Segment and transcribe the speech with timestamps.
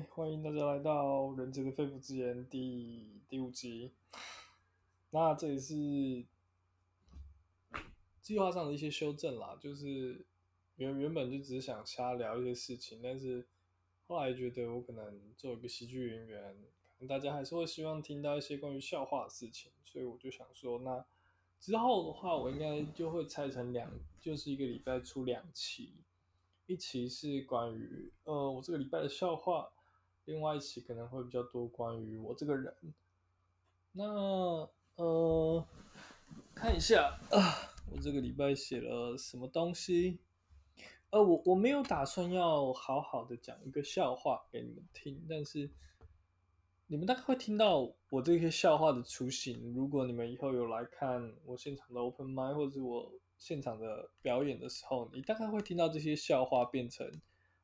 [0.00, 3.92] 欢迎大家来到《人杰的肺腑之言》第第五集。
[5.10, 6.24] 那这里是
[8.20, 10.24] 计划上的一些修正啦，就是
[10.76, 13.46] 原原本就只是想瞎聊一些事情，但是
[14.08, 16.56] 后来觉得我可能做一个喜剧演员，
[17.06, 21.04] 大家还是会希望听到一些关于笑话的事情，所以我就想说，那
[21.60, 25.92] 之后的话，我应该就会拆成两，就是一个礼拜出两期。
[26.66, 29.70] 一期是关于呃我这个礼拜的笑话，
[30.24, 32.74] 另外一期可能会比较多关于我这个人。
[33.92, 35.66] 那呃
[36.54, 40.18] 看一下啊，我这个礼拜写了什么东西？
[41.10, 45.70] 呃，我我没有打算要好好的讲一个笑话给你们听，但是
[46.86, 49.72] 你们大概会听到我这些笑话的雏形。
[49.74, 53.12] 如果你们以后有来看我现场的 open mic 或者我。
[53.36, 57.06] 现场的表演的时候，你大概会听到这些笑话变成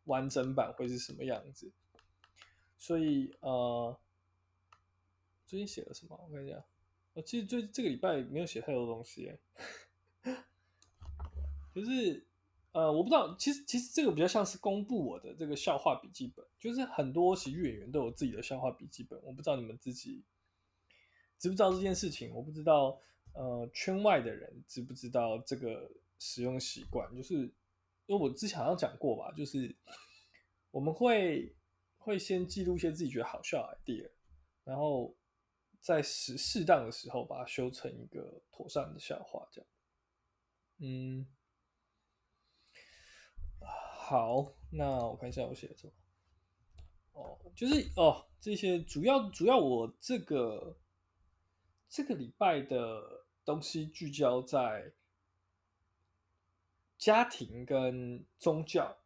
[0.04, 1.70] 完整版会是什么样子。
[2.80, 3.96] 所以呃，
[5.46, 6.18] 最近写了什么？
[6.28, 6.64] 我看一下，
[7.12, 9.32] 我其实最这个礼拜没有写太多东西，
[11.72, 12.26] 就是
[12.72, 20.24] 呃，我不知道，其实其实这个比较像是公布我的这个笑话笔记本，就是很多喜剧演员都有自己的笑话笔记本，我不知道你们自己
[21.38, 23.00] 知不知道这件事情，我不知道。
[23.32, 27.08] 呃，圈外的人知不知道这个使用习惯？
[27.14, 27.34] 就是
[28.06, 29.72] 因为我之前好像讲过吧，就是
[30.72, 31.54] 我们会
[32.00, 34.10] 会先记录一些自己觉得好笑的 idea，
[34.64, 35.16] 然后
[35.80, 39.70] 在适适当的时候把它修成一个妥善的笑话，这样。
[40.78, 41.26] 嗯，
[43.60, 45.92] 好，那我看一下我写的什么。
[47.12, 50.76] 哦，就是哦，这些主要主要我这个。
[51.92, 54.94] 这个礼拜的东西聚焦在
[56.96, 58.96] 家庭跟宗教，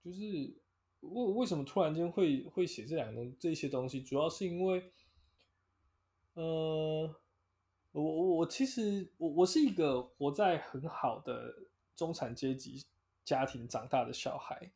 [0.00, 0.62] 就是
[1.10, 4.90] 为为什么突然间会会写这两个这些东西，主要是因为，
[6.34, 7.14] 呃，
[7.92, 11.54] 我我其实我我是一个活在很好的
[11.94, 12.84] 中产阶级
[13.24, 14.70] 家庭长大的小孩，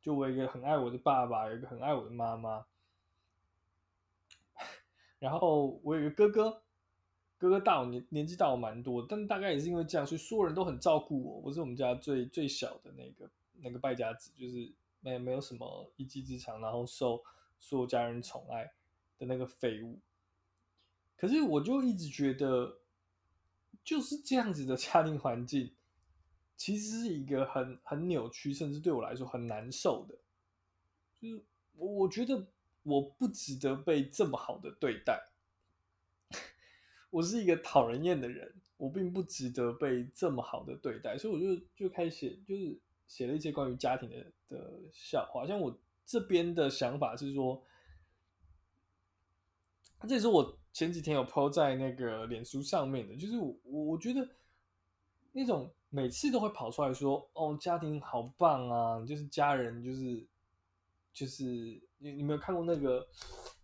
[0.00, 2.66] 就我一个很爱我的爸爸，有一个很爱我的妈妈，
[5.18, 6.62] 然后我有一个哥哥。
[7.38, 11.38] 哥哥大我年年纪大我蛮多，但大概也是因为这样，所以所有人都很照顾我。
[11.44, 14.72] 我是我们家最最小的那个那个败家子，就是
[15.06, 17.22] 没没有什么一技之长，然后受
[17.60, 18.72] 所有家人宠爱
[19.18, 20.00] 的那个废物。
[21.16, 22.80] 可是我就一直觉得，
[23.84, 25.72] 就是这样子的家庭环境，
[26.56, 30.18] 其实是一个很很扭曲，甚至对我来说很难受的。
[31.14, 31.44] 就是
[31.76, 32.48] 我我觉得
[32.82, 35.28] 我不值得被这么好的对待。
[37.10, 44.16] 我是一个讨人厌的人，我并不值得被这么好的对待，所以我就就开始，就是写了一些关于家庭的
[44.48, 45.46] 的笑话。
[45.46, 47.62] 像我这边的想法是说，
[50.08, 54.28] 这也是我前几天有 po 在那个脸书上面的，就是我我觉得
[55.32, 60.26] 那种每次都会跑出来说，哦，家庭好棒啊，就是家人，就是
[61.12, 61.44] 就是
[61.98, 63.06] 你你没有看过那个？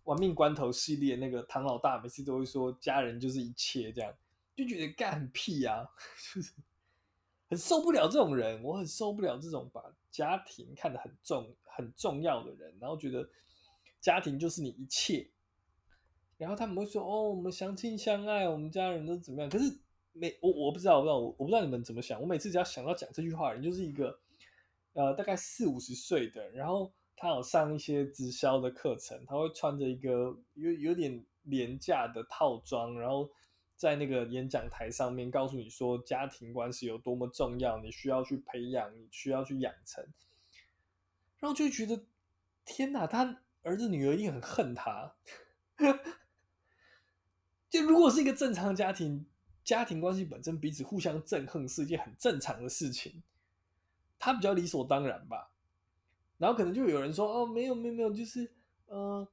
[0.05, 4.13] 玩命关头系列那个唐老大每次都会说家人就是一切，这样
[4.53, 5.87] 就觉得干屁啊，
[6.35, 6.51] 就是
[7.49, 13.27] 很受不了这种人，我很受不了这种把家庭看得很重很重要的人，然后觉得
[13.99, 15.29] 家庭就是你一切，
[16.37, 19.49] 然后他们会说哦，我们相亲相爱，我们家人都怎么样？
[19.49, 19.79] 可是
[20.11, 24.19] 每我我不知道，我不知道我不知道你们怎么想，我每次只要想到讲这句话的人，就是一个
[24.93, 26.91] 呃大概四五十岁的，然后。
[27.15, 33.29] 他有上一些直销的课程，他会穿着一个有有点廉价的套装，然后
[33.83, 40.01] 在那个演讲台上面告诉你说家庭关系有多么重要，你需要去培养，你需要去养成，
[41.41, 42.05] 然后就觉得
[42.63, 45.15] 天哪，他儿子女儿一定很恨他。
[47.69, 49.25] 就如果是一个正常家庭，
[49.65, 53.21] 家庭关系本身彼此互相憎恨是一件很正常的事情，
[54.17, 55.51] 他比较理所当然吧。
[56.37, 58.49] 然后可能就有人说哦，没有没有没有，就是
[58.85, 59.27] 呃，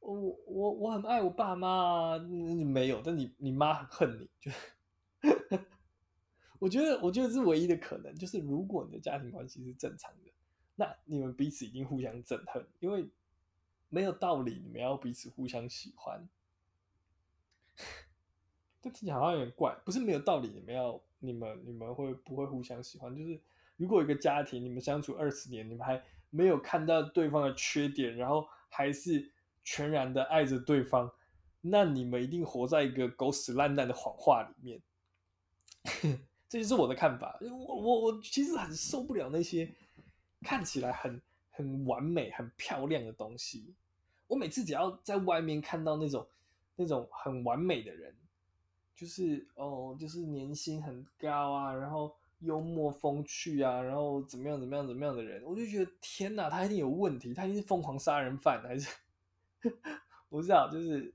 [0.00, 0.14] 我
[0.46, 4.50] 我我很爱我爸妈啊，没有，但你你妈很恨你，就
[6.58, 10.32] 我觉得我觉得是唯一的可能，就是如果你的家庭关系是正常的，
[10.76, 13.08] 那你们彼此一定互相憎恨，因为
[13.88, 16.28] 没有道理你们要彼此互相喜欢，
[18.82, 23.14] 这听起来好像有点怪，不是没有道理你们要你们你们会不会互相喜欢？
[23.14, 23.40] 就是
[23.76, 29.30] 如果一个家庭你们相处二十年，你们还没有看到对方的缺点，然后还是
[29.70, 31.12] 全然的爱着对方，
[31.60, 34.80] 那你们一定活在一个狗屎烂蛋的谎话里面。
[36.48, 37.38] 这就是我的看法。
[37.42, 39.70] 我我我其实很受不了那些
[40.40, 41.20] 看起来很
[41.50, 43.74] 很完美、很漂亮的东西。
[44.26, 46.26] 我每次只要在外面看到那种
[46.74, 48.16] 那种很完美的人，
[48.96, 58.88] 就是哦，就是年薪很高啊，然后幽默风趣啊，然后怎么样怎么样怎么样的人，我就觉得天哪，他一定有问题，他一定是疯狂杀人犯，还是
[60.28, 61.14] 不知道，就是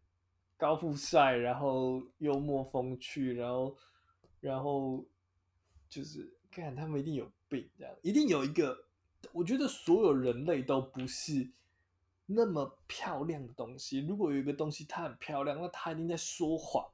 [0.58, 3.78] 高富帅，然后幽默风趣，然后
[4.40, 5.06] 然后
[5.90, 8.86] 就是看他们一定有病，这样一定有一个，
[9.32, 11.52] 我觉得所有人类都不是。
[12.26, 16.90] 那么漂亮的东西，如果有一个东西它很漂亮，那它一定在说谎，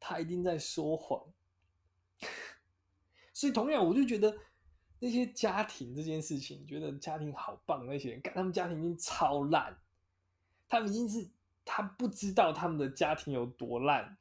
[0.00, 1.22] 它一定在说谎。
[3.34, 4.34] 所以同样，我就觉得
[4.98, 9.78] 那些家庭这件事情，觉得家庭好棒，那些人，看他们家庭已经超烂，
[10.74, 11.28] 他们已经是
[11.64, 14.16] 他不知道他们的家庭有多烂。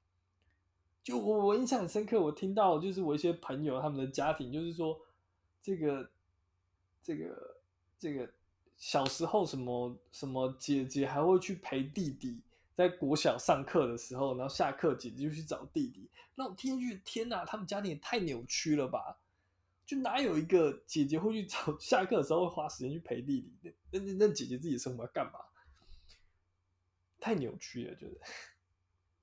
[1.04, 5.00] 就我我印象很深刻，我听到就是我一些朋友他们的家庭，就是说
[5.62, 6.10] 这个
[7.02, 7.58] 这个
[7.98, 8.30] 这个。
[8.76, 12.42] 小时候什么什么姐姐还会去陪弟弟
[12.76, 16.10] 在国小上课的时候，然后下课姐姐就去找弟弟。
[16.36, 19.20] 那我听进去，天哪，他们家庭也太扭曲了吧？
[19.86, 23.74] 就哪有一个姐姐会去找 下课的时候会花时间去陪弟弟？
[23.92, 25.40] 那那那姐姐自己生活要干嘛？
[27.24, 28.20] 太扭曲了，就是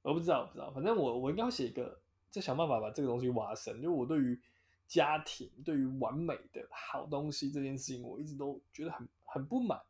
[0.02, 0.70] 我不知道，我不知道。
[0.72, 2.00] 反正我我应该要写一个，
[2.30, 3.82] 再想办法把这个东西挖深。
[3.82, 4.40] 就我对于
[4.86, 9.08] 家庭，对于完美的好东西这件事情，我一直都觉得很。
[9.32, 9.80] 很不满，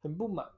[0.00, 0.50] 很不满。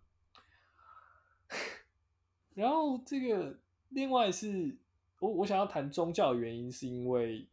[2.55, 3.59] 然后这个
[3.89, 4.79] 另外是
[5.19, 7.49] 我我想要谈宗教的原因，是因为，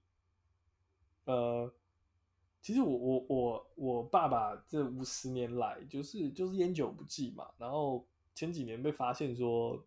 [1.24, 1.74] 呃，
[2.62, 9.86] 其实我我我我爸爸这五十年来就是就是烟酒不忌嘛，然后前几年被发现说，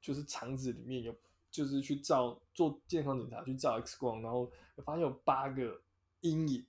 [0.00, 1.14] 就是肠子里面有
[1.50, 4.50] 就是去照做健康检查去照 X 光，然后
[4.84, 5.80] 发现有八个
[6.20, 6.64] 阴影。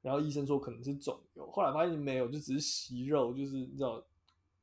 [0.00, 4.04] 然后医生说可能是肿瘤，后来发现没有，就只是息肉，就是你知道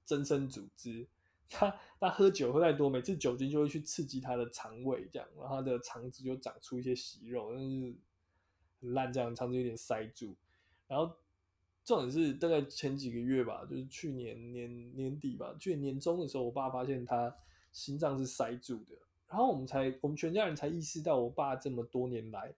[0.03, 1.07] 增生组织。
[1.47, 7.95] 他他喝酒喝太多，每次酒精就会去刺激他的肠胃，这样，然后他的肠子就长出一些息肉，但是
[8.81, 10.35] 很烂，这样肠子有点塞住。
[10.87, 11.15] 然后
[11.89, 17.35] 重点是大概前几个月吧，就是去年年年底吧，去年年中的时候，我爸发现他
[17.71, 18.95] 心脏是塞住的，
[19.27, 22.53] 然后我们才我们全家人才意识到，我爸这么多年来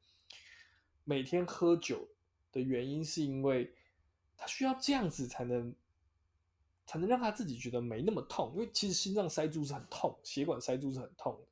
[1.03, 2.07] 每天喝酒。
[2.53, 3.73] 的原因是因为
[4.35, 5.73] 他需要这样子才能
[6.85, 11.47] 才能让他自己觉得没那么痛，因为其实心脏塞住是很痛，血管塞住是很痛的，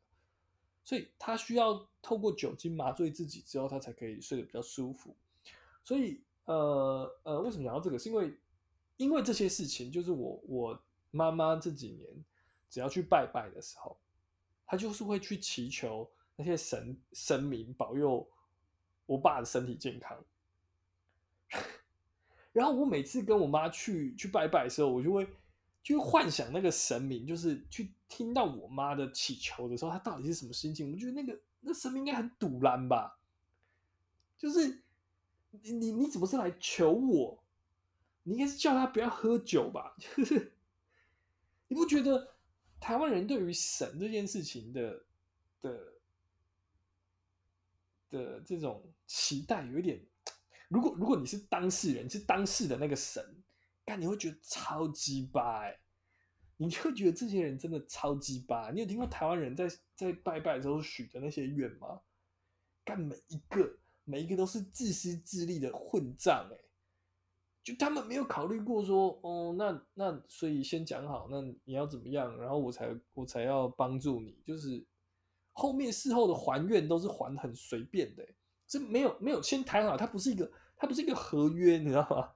[0.83, 5.15] 所以他需要透过酒精麻醉自己之后，他才可以睡得比较舒服。
[5.85, 7.99] 所以呃呃，为什么讲到这个？
[7.99, 8.35] 是因为
[8.97, 12.25] 因为这些事情，就是我我妈妈这几年
[12.71, 13.95] 只要去拜拜的时候，
[14.65, 18.27] 她就是会去祈求那些神神明保佑
[19.05, 20.25] 我爸的身体健康。
[22.51, 25.27] 然后我每次跟我妈去去拜拜的时候，我就会
[25.83, 30.91] 就幻想那个神明，就是去听到我妈的祈求的时候，他到底是什么心情？
[30.91, 33.19] 我觉得那个那神明应该很赌烂吧，
[34.35, 34.83] 就是
[35.51, 37.43] 你你你怎么是来求我？
[38.23, 39.95] 你应该是叫他不要喝酒吧？
[41.67, 42.35] 你不觉得
[42.79, 45.05] 台湾人对于神这件事情的
[45.61, 45.93] 的
[48.09, 50.05] 的这种期待有一点？
[50.67, 53.23] 如果如果你是当事人，是当事的那个神，
[53.83, 55.63] 但你会觉得超鸡巴，
[56.57, 58.69] 你就会觉得这些人真的超鸡巴。
[58.69, 62.01] 你有听过台湾人在在拜拜的时候许的那些愿吗？
[62.85, 63.78] 干每一个
[64.09, 66.57] 每一个都是自私自利的混账哎，
[67.63, 74.83] 就他们没有考虑过说，哦，那那所以先讲好，那你要怎么样，然后我才我才要帮助你，就是
[75.51, 78.27] 后面事后的还愿都是还很随便的。
[78.65, 82.31] 这没有没有先谈好，它不是一个它不是一个合约，你知道吗？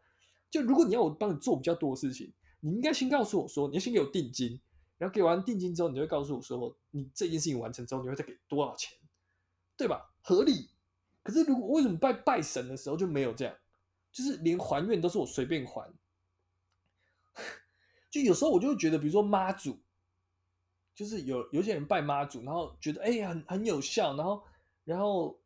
[0.52, 4.62] 就如果你要我帮你做比较多的事情，你应该先告诉我说，你要先给我定金，
[5.00, 8.96] 然后给完定金之后，你就会告诉我说，你这件事情完成之后，你会再给多少钱，
[9.76, 10.14] 对吧？
[10.22, 10.70] 合理。
[11.24, 13.56] 可是如果为什么拜拜神的时候就没有这样？
[14.12, 15.92] 就是连还愿都是我随便还。
[18.12, 19.80] 就有时候我就会觉得，比如说妈祖，
[20.94, 24.44] 就是有有些人拜妈祖，然后觉得哎很很有效，然后
[24.84, 25.40] 然后。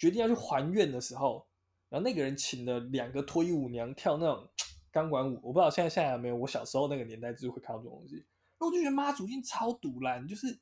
[0.00, 1.46] 决定要去还愿的时候，
[1.90, 4.48] 然后那个人请了两个脱衣舞娘跳那种
[4.90, 6.36] 钢管舞，我不知道现在现在有没有。
[6.36, 8.24] 我小时候那个年代就是会看到这种东西，
[8.58, 10.58] 那我就觉得妈祖已经超赌烂，就是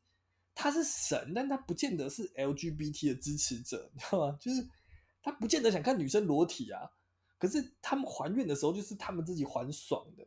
[0.58, 4.36] 他是神，但他不见得是 LGBT 的支持者，你知道吗？
[4.40, 4.66] 就是
[5.22, 6.90] 他不见得想看女生裸体啊，
[7.38, 10.26] 可是他们还愿的时候就是他们自己还爽的，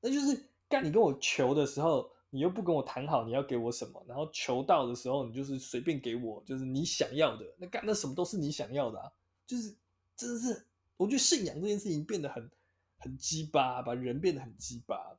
[0.00, 2.12] 那就是干你跟我求的时候。
[2.30, 9.08] 你又不跟我谈好你要给我什么，然后求到的时候你就是随便给我，就是你想要的，那干那什么都是你想要的啊，
[9.46, 9.72] 就是
[10.16, 12.50] 真的是，我觉得信仰这件事情变得很
[12.98, 15.16] 很鸡巴，把人变得很鸡巴，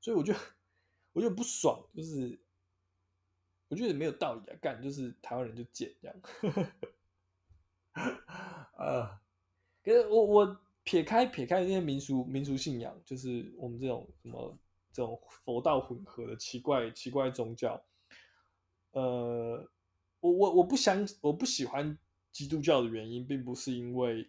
[0.00, 0.32] 所以我就
[1.12, 2.40] 我就不爽，就是
[3.70, 6.16] 我觉得没有道理啊，干就是台湾人就贱这样，
[8.76, 9.08] 呃，
[9.84, 14.58] 可是我我撇开撇开那些民俗民俗信仰，就是我们这种什么
[14.92, 17.80] 这种佛道混合的奇怪奇怪宗教，
[18.90, 19.64] 呃，
[20.18, 21.96] 我我我不相我不喜欢
[22.32, 24.28] 基督教的原因，并不是因为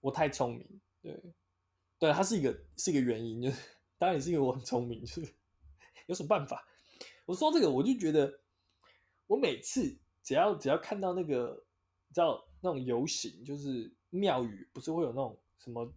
[0.00, 0.80] 我太聪明。
[1.02, 1.22] 对，
[1.98, 3.58] 对，它是一个是一个原因，就是
[3.98, 5.34] 当然也是因为我很聪明，就是
[6.08, 6.66] 有什么办法？
[7.24, 8.40] 我说这个，我就觉得
[9.26, 11.64] 我每次只要只要看到那个，
[12.08, 15.92] 你知道那种游行，就是庙宇不是会有那种什么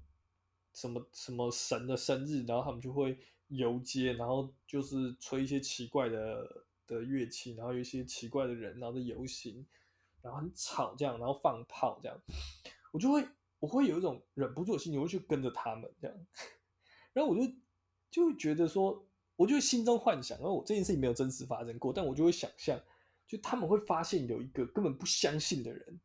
[0.74, 3.18] 什么什么神的生日，然后他们就会
[3.48, 9.66] 游街，然后就是吹一些奇怪的的乐器，然后有一些奇怪的人，然后在游行，
[10.22, 12.22] 然后很吵这样，然后放炮这样，
[12.92, 13.28] 我就会。
[13.60, 16.16] 我会有一种忍不住的心情，我会去跟着他们这样，
[17.12, 17.52] 然后我就
[18.12, 19.07] 就会觉得说，
[19.38, 22.78] 我就心中幻想，然后我这件事情没有真实发生过，但我就会想象，
[23.26, 26.00] 就他们会发现有一个根本不相信的人，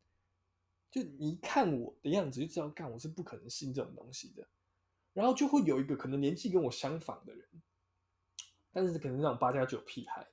[0.89, 4.47] 就你看我的样子就知道，干我是不可能信这种东西的，
[5.11, 7.45] 然后就会有一个可能年纪跟我相仿的人，
[8.71, 10.25] 但是可能那种八加九屁孩，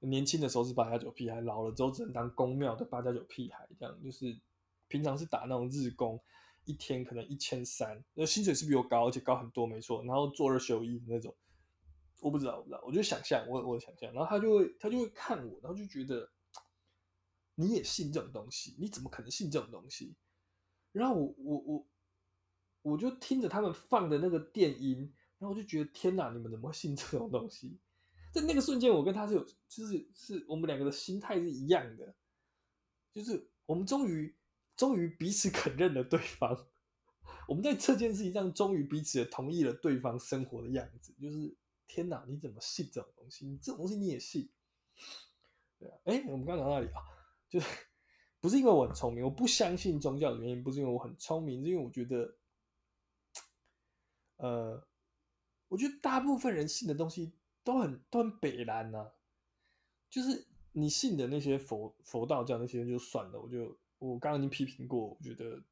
[0.00, 4.38] 年轻的时候是八加九屁孩，老了之后只能当公庙的八加九屁孩，这样就是
[4.88, 6.20] 平常是打那种日工。
[6.64, 10.00] 一天可能一千三，那薪水是比我高，而且高很多，没错。
[10.04, 11.34] 然后做二休一那种，
[12.22, 14.12] 我不知道，我不知道，我就想象，我我想象。
[14.14, 16.30] 然后他就会，他就会看我，然后就觉得
[17.56, 20.14] 你也信这种东西，你怎么可能信这种东西？
[20.92, 21.88] 然后我我我
[22.82, 27.78] 我就听着他们放的那个电音，然后我就觉得天哪，你们怎么会信这种东西？
[28.32, 32.14] 在那个瞬间，我跟他是有，就是是我们两个的心态是一样的，
[33.12, 34.34] 就是我们终于。
[34.74, 36.66] 终于彼此肯认了对方，
[37.46, 41.14] 我们在这件事情上终于彼此也同意了对方生活的样子。
[41.20, 41.54] 就是
[41.92, 43.46] 天哪，你怎么信这种东西？
[43.46, 44.48] 你这种东西你也信？
[45.78, 47.02] 对啊，哎，我们刚讲到哪里啊？
[47.50, 47.66] 就是
[48.40, 52.38] 不是因为我很聪明，我不相信宗教的原因，不是因为我很聪明，是因为我觉得，
[54.36, 54.88] 呃，
[55.68, 59.12] 我觉得大部分人信的东西都很都很北烂呐、啊。
[60.08, 63.78] 就是你信的那些佛佛道教那些就算了，我就。
[64.04, 65.62] 我刚刚已经批评过，我觉得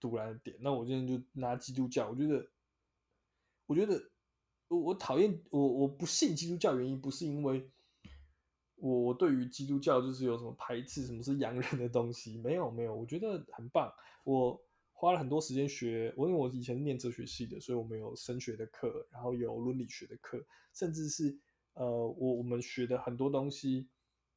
[0.00, 0.56] 独来的点。
[0.60, 2.50] 那我今天就拿基督教，我觉得，
[3.66, 4.02] 我觉得
[4.70, 7.68] 我我讨厌我我不信基督教原因不是因为
[8.76, 13.92] 我对于基督教就是有什么排斥，什么是洋人的东西，没有没有，我觉得很棒。
[14.24, 14.58] 我
[14.92, 21.36] 花了很多时间学，我因为我以前念哲学系的，所以我们有神学的课，然后有伦理学的课，甚至是
[21.74, 23.88] 呃我我们学的很多东西。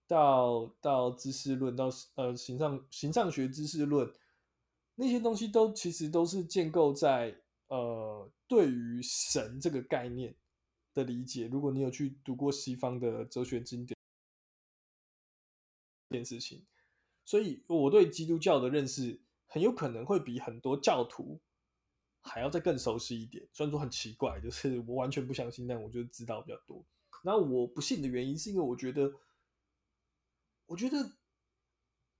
[0.05, 4.11] 到到知识论，到呃形上形上学知识论，
[4.95, 7.33] 那些东西都其实都是建构在
[7.75, 10.35] 呃对于神这个概念
[10.93, 11.47] 的理解。
[11.47, 13.97] 如果你有去读过西方的哲学经典，
[16.09, 16.63] 这件事情，
[17.25, 21.39] 所以我对基督教的认识很有可能会比很多教徒
[22.21, 23.47] 还要再更熟悉一点。
[23.51, 26.85] 虽然说很奇怪，就是我完全不相信，但我就知道比较多。
[27.23, 29.11] 然后我不信的原因是因为我觉得。
[30.65, 30.97] 我觉得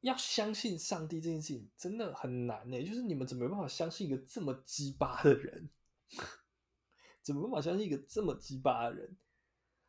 [0.04, 2.84] 要相信上帝这件事情真的很难呢。
[2.84, 5.70] 就是你们怎么有办法相信一个这么鸡巴的人？
[7.24, 9.18] 怎么有办法相信一个这么鸡巴的人？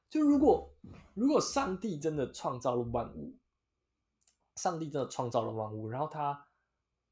[0.08, 0.72] 就如果
[1.14, 3.36] 如果上帝真的创造了万物，
[4.56, 6.46] 上帝真的创造了万物，然后他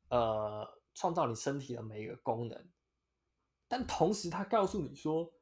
[0.09, 2.69] 呃创造你身体的每一个功能，
[3.67, 5.35] 但同时他告诉你说，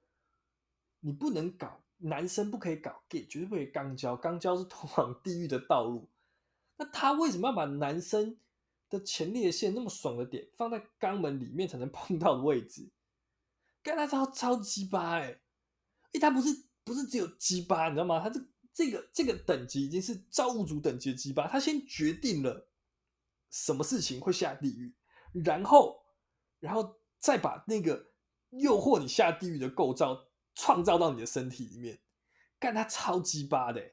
[1.01, 1.83] 你不能搞。
[2.03, 6.09] 男生不可以搞 gay，绝对不可以肛交，肛交是通往地狱的道路。
[6.81, 8.39] 那他为什么要把男生
[8.89, 12.89] 的前列腺那么爽的点放在肛门里面才能碰到的位置？
[13.83, 15.27] 干他超超鸡巴哎！
[15.27, 15.41] 哎、
[16.13, 18.19] 欸，他不是不是只有鸡巴，你知道吗？
[18.19, 18.41] 他这
[18.73, 21.47] 这个这个等级已经是造物主等级的鸡巴。
[21.47, 22.69] 他先决定了
[23.51, 24.95] 什么事情会下地狱，
[25.45, 26.03] 然后
[26.59, 28.13] 然后再把那个
[28.49, 30.27] 诱惑你下地狱的构造。
[30.53, 32.01] 创造到你的身体里面，
[32.59, 33.93] 干他超鸡巴的，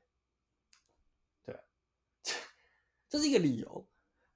[3.10, 3.88] 这是一个理由。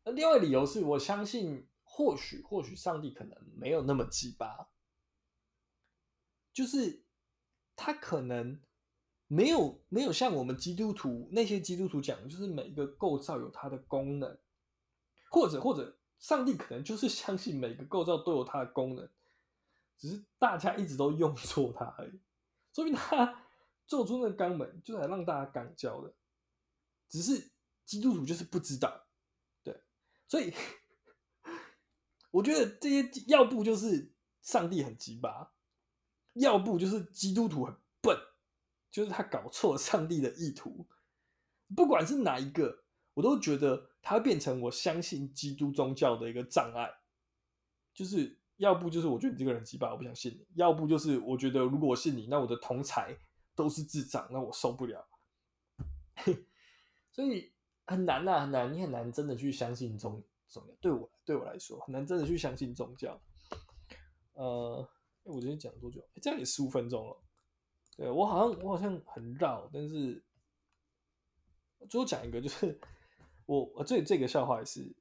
[0.03, 4.69] 那另外一个理由是我相信，或许或许上帝可能没有那么鸡巴，
[6.53, 7.03] 就是
[7.75, 8.59] 他可能
[9.27, 14.37] 没有没有像我们基督徒那些基督徒讲，就是每一个构造有它的功能，
[15.29, 19.09] 或者或者上帝可能就是相信每个构造都有它的功能。
[19.97, 22.19] 只是大家一直都用错它而已，
[22.73, 23.45] 说明他
[23.85, 26.11] 做出那个肛门就是来让大家肛交的，
[27.07, 27.50] 只是
[27.91, 29.05] 基督徒就是不知道，
[29.61, 29.83] 对，
[30.25, 30.53] 所以
[32.31, 35.51] 我觉得这些要不就是上帝很鸡巴，
[36.35, 38.17] 要不就是基督徒很笨，
[38.89, 40.87] 就是他搞错了上帝的意图。
[41.75, 46.89] 不管是哪一个，我都觉得他变成我相信基督宗教的一个障碍。
[47.93, 53.17] 就是要不就是我觉得你这个人鸡巴，我不想信你；要不就是我觉得如果我信你，那我的同才
[53.53, 55.05] 都是智障，那我受不了。
[57.11, 57.51] 所以
[57.85, 60.73] 很难呐，很难，你很难真的去相信宗宗教。
[60.79, 63.19] 对我对我来说，很难真的去相信宗教。
[64.33, 64.87] 呃，
[65.23, 66.01] 我今天讲了多久？
[66.21, 67.17] 这样也十五分钟了。
[67.97, 70.23] 对，我好像我好像很绕，但是
[71.89, 72.79] 最后讲一个，就是
[73.45, 74.95] 我我这这个笑话也是，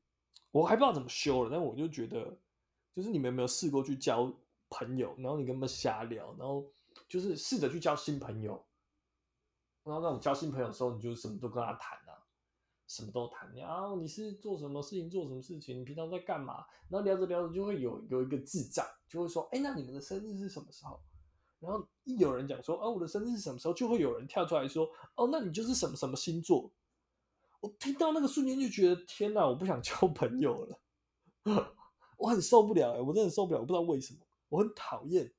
[0.50, 2.36] 我还不知道怎么修了，但我就觉得，
[2.92, 4.32] 就是你们有没有试过去交
[4.68, 6.66] 朋友，然后你跟他们瞎聊，然后
[7.08, 8.66] 就是试着去交新朋友。
[9.82, 11.98] 然后那种交新朋友的时候，你就什么都跟他谈，
[12.90, 13.48] 什么都谈。
[13.54, 16.66] 然后你是做什么事情，做什么事情，你平常在干嘛？
[16.88, 21.00] 然后聊着聊着就会有有一个智障，就会说：“哎，那你们的生日是什么时候？”
[21.60, 26.72] 然后一有人讲说：“哦，我的生日是什么时候？”就会有人跳出来说：“哦，那你就是什么什么星座。”
[27.60, 31.74] 我听到那个瞬间就觉得天哪，我不想交朋友了，
[32.16, 35.30] 我很受不了，我真的受不了，我不知道为什么，我很讨厌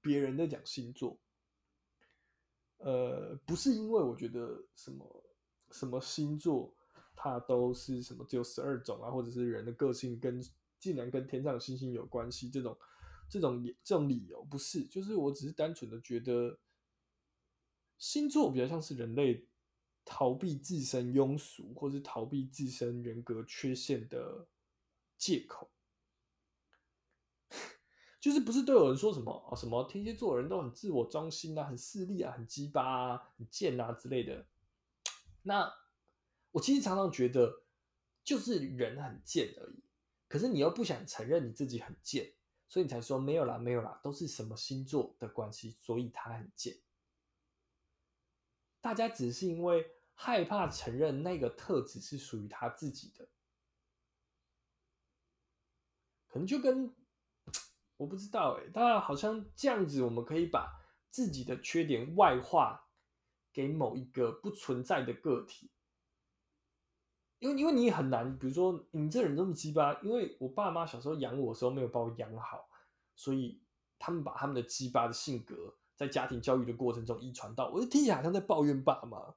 [0.00, 1.18] 别人在讲星座。
[2.78, 5.24] 呃，不是因为我觉得什么
[5.70, 6.74] 什么星座
[7.20, 10.40] 它都是什么只有十二种啊，或者是人的个性跟
[10.78, 12.78] 竟然跟天上的星星有关系这种
[13.28, 16.60] 这种这种理由不是，就是我只是单纯的觉得
[17.98, 19.48] 星座比较像是人类
[20.04, 24.46] 逃避自身庸俗或是逃避自身人格缺陷的
[25.16, 25.68] 借口。
[28.20, 34.46] 就是不是都有人说什么哦，什么天蝎座人都很自我中心啊，很势利啊，很鸡巴啊，很贱啊之类的。
[35.42, 35.72] 那
[36.50, 37.62] 我其实常常觉得，
[38.24, 39.82] 就是人很贱而已。
[40.28, 42.34] 可是你又不想承认你自己很贱，
[42.68, 46.76] 所以你才说没有啦，没有啦，都是什么星座的关系，所以他很贱。
[48.80, 53.28] 大家只是因为害怕承认那个特质是属于他自己的，
[56.28, 56.94] 可能就跟。
[57.96, 60.80] 我不知道哎，他好像这样子，我们可以把
[61.10, 62.88] 自己的缺点外化
[63.52, 65.68] 给某一个不存在的个体，
[67.38, 72.68] 因为因为你很难，比如说你这人这么鸡巴，因为我爸妈小时候养我的时候没有把我养好，
[73.14, 73.60] 所以
[73.98, 79.34] 他们把他们的鸡巴的性格在家庭教育的过程中遗传到，我就听起来好像在抱怨爸妈。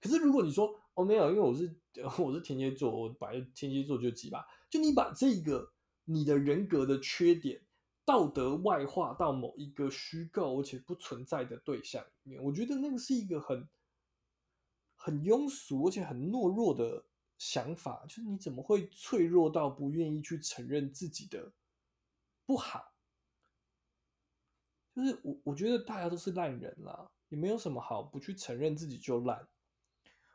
[0.00, 1.74] 可是如果你说哦没有，因为我是
[2.22, 5.72] 我是天蝎座，我本来天蝎座就鸡巴，就你把这个
[6.04, 7.62] 你的人格的缺点。
[8.08, 13.68] 道德外化到某一个虚构而且不存在的对象里面，我觉得那个是一个很
[14.94, 17.06] 很庸俗而且很懦弱的
[17.38, 18.04] 想法。
[18.08, 21.52] 就是你怎么会脆弱到不愿意去承认自己的
[22.44, 22.92] 不好？
[24.94, 29.46] 就是我我觉得大家都是烂人啦，也没有什么好不去承认自己就烂。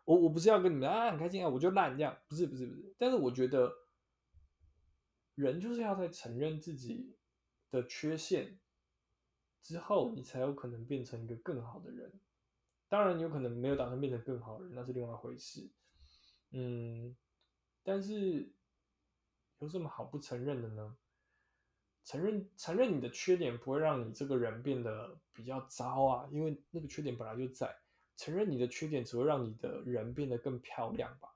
[0.05, 2.95] 我我不是要跟你们啊很开心啊，我就烂这样，不是不是不是。
[2.97, 3.71] 但是我觉得
[5.35, 7.15] 人就是要在承认自己
[7.71, 8.59] 的缺陷
[9.63, 12.11] 之后，你才有可能变成一个更好的人。
[12.89, 15.71] 当然，你有可能没有打算变成更好的人，那是另外一回事。
[16.51, 17.15] 嗯，
[17.83, 18.51] 但是
[19.59, 20.97] 有什么好不承认的呢？
[22.03, 27.77] 承认承认你的缺点不会让你这个人变得比较糟啊，因为那个缺点本来就在。
[28.17, 31.35] 承认你的缺点只会让你的人变得更漂亮吧。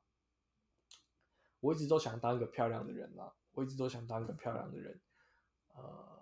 [1.59, 5.01] 我一直都想当一个漂亮的人啊，我一直都想当一个漂亮的人，
[5.73, 6.13] 呃。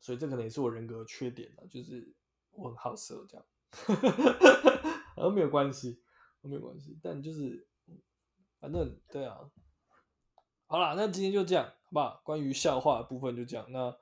[0.00, 2.14] 所以这可能也是我人格的缺点，就是
[2.50, 3.46] 我很好色这样，
[5.16, 6.00] 然后没有关系，
[6.42, 7.66] 没关系，但就是
[8.60, 9.50] 反正对啊，
[10.66, 12.20] 好啦，那今天就这样，好不好？
[12.24, 13.96] 关于笑话部分就这样，那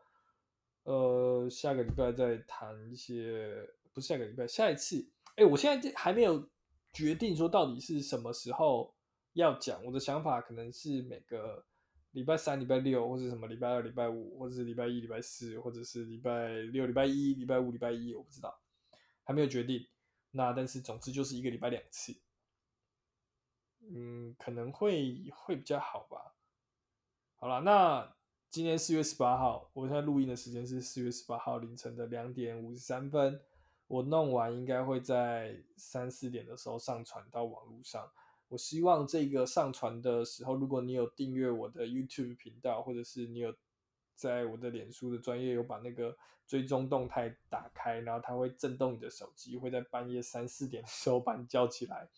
[0.85, 6.49] 呃下个礼拜再谈一些，不是下个礼拜，下一次，哎，我现在还没有
[6.93, 8.95] 决定说到底是什么时候
[9.33, 11.65] 要讲，我的想法可能是每个。
[12.13, 18.59] 礼拜三、礼拜六，或者什么礼拜二、礼拜五，或者是礼拜一、礼拜四，或者是礼拜六、礼拜一、礼拜五、礼拜一，我不知道，
[19.23, 19.87] 还没有决定。
[20.31, 22.17] 那但是总之就是一个礼拜两次，
[23.89, 26.35] 嗯，可能会会比较好吧。
[27.37, 28.17] 好了，那
[28.51, 33.41] 今天四月十八号，我现在录音的时间是四月十八号凌晨的两点五十三分，
[33.87, 38.11] 我弄完应该会在三四点的时候上传到网络上。
[38.49, 43.55] 我希望这个上传的时候，如果你有订阅我的 YouTube 频道，或者是你有
[44.15, 52.09] 在我的脸书的专业有把那个追踪动态打开，然后它会震动你的手机，会在半夜三四点的时候把你叫起来，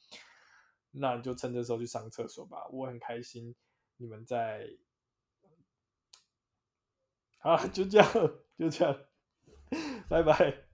[0.92, 2.66] 那你就趁这时候去上厕所吧。
[2.70, 3.54] 我很开心
[3.96, 4.68] 你们在
[7.38, 8.12] 好，就这样，
[8.58, 9.00] 就这样，
[10.08, 10.67] 拜拜。